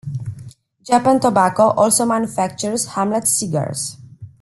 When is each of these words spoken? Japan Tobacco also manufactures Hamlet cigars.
Japan 0.81 1.19
Tobacco 1.19 1.61
also 1.77 2.05
manufactures 2.07 2.87
Hamlet 2.87 3.27
cigars. 3.27 3.97